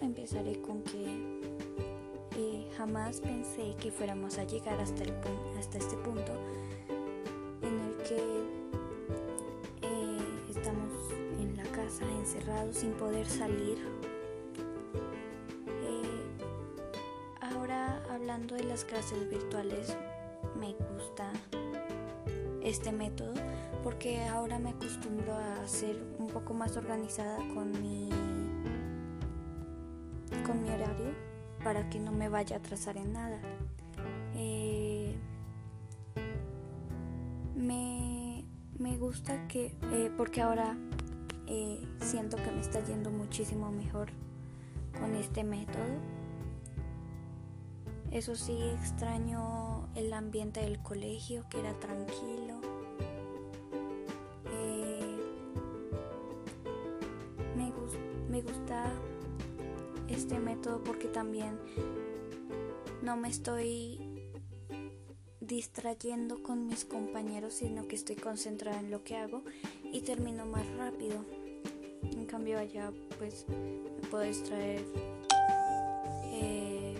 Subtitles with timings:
[0.00, 1.40] Empezaré con que
[2.36, 5.12] eh, jamás pensé que fuéramos a llegar hasta, el,
[5.58, 6.32] hasta este punto
[7.62, 8.16] en el que
[9.82, 10.18] eh,
[10.48, 10.92] estamos
[11.38, 13.78] en la casa encerrados sin poder salir.
[15.82, 16.38] Eh,
[17.40, 19.96] ahora hablando de las clases virtuales,
[20.58, 21.30] me gusta
[22.62, 23.34] este método
[23.82, 28.08] porque ahora me acostumbro a ser un poco más organizada con mi
[30.42, 31.14] con mi horario
[31.62, 33.38] para que no me vaya a atrasar en nada.
[34.34, 35.14] Eh,
[37.54, 38.44] me,
[38.78, 40.76] me, gusta que, eh, porque ahora
[41.46, 44.10] eh, siento que me está yendo muchísimo mejor
[44.98, 46.20] con este método.
[48.10, 52.60] Eso sí, extraño el ambiente del colegio, que era tranquilo.
[57.56, 57.72] me,
[58.28, 58.90] me gusta
[60.20, 61.58] este método porque también
[63.02, 63.98] no me estoy
[65.40, 69.42] distrayendo con mis compañeros, sino que estoy concentrada en lo que hago
[69.82, 71.24] y termino más rápido.
[72.02, 74.84] En cambio allá pues me puedo distraer
[76.34, 76.94] eh,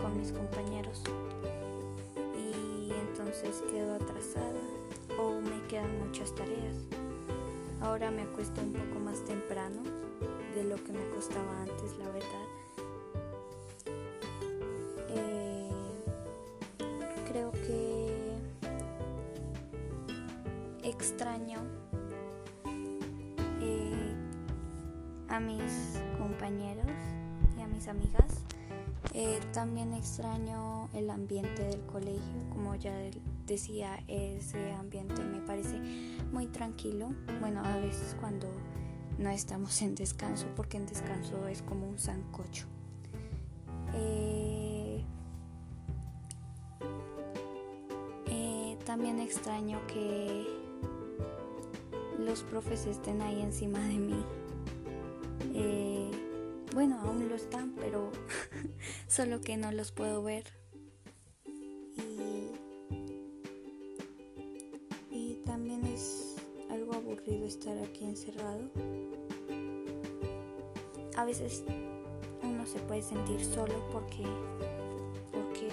[0.00, 1.02] con mis compañeros
[2.38, 4.60] y entonces quedo atrasada
[5.18, 6.99] o me quedan muchas tareas.
[7.80, 9.82] Ahora me acuesto un poco más temprano
[10.54, 12.46] de lo que me costaba antes, la verdad.
[15.08, 15.70] Eh,
[17.28, 18.36] creo que
[20.82, 21.60] extraño
[23.60, 24.14] eh,
[25.28, 26.86] a mis compañeros
[27.58, 28.44] y a mis amigas.
[29.14, 32.92] Eh, también extraño el ambiente del colegio, como ya
[33.50, 35.78] decía, ese ambiente me parece
[36.32, 37.12] muy tranquilo.
[37.40, 38.48] Bueno, a veces cuando
[39.18, 42.66] no estamos en descanso porque en descanso es como un sancocho.
[43.94, 45.04] Eh,
[48.28, 50.46] eh, también extraño que
[52.18, 54.24] los profes estén ahí encima de mí.
[55.54, 56.10] Eh,
[56.72, 58.12] bueno, aún lo están, pero
[59.08, 60.59] solo que no los puedo ver.
[67.26, 68.70] Estar aquí encerrado
[71.20, 71.64] a veces
[72.42, 74.24] uno se puede sentir solo porque,
[75.30, 75.68] porque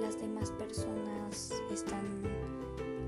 [0.00, 2.04] las demás personas están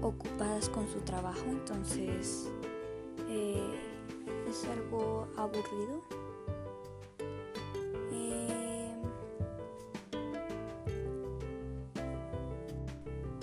[0.00, 2.50] ocupadas con su trabajo, entonces
[3.28, 3.78] eh,
[4.48, 6.00] es algo aburrido.
[8.12, 8.94] Eh,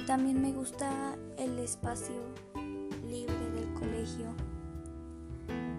[0.07, 2.15] también me gusta el espacio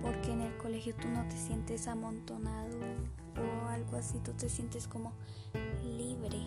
[0.02, 2.76] porque en el colegio tú no te sientes amontonado
[3.36, 5.12] o algo así, tú te sientes como
[5.96, 6.38] libre.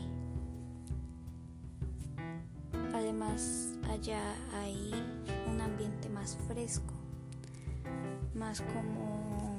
[2.93, 4.91] Además, allá hay
[5.49, 6.93] un ambiente más fresco,
[8.33, 9.57] más como...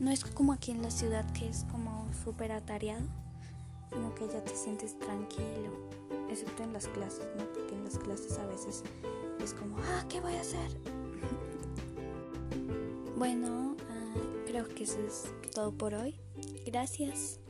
[0.00, 3.06] No es como aquí en la ciudad que es como súper atareado,
[3.92, 5.70] sino que ya te sientes tranquilo,
[6.28, 7.44] excepto en las clases, ¿no?
[7.52, 8.82] Porque en las clases a veces
[9.42, 10.93] es como, ah, ¿qué voy a hacer?
[13.16, 16.16] Bueno, uh, creo que eso es todo por hoy.
[16.66, 17.40] Gracias.